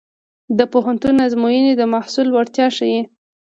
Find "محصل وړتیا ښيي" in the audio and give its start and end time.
1.93-3.01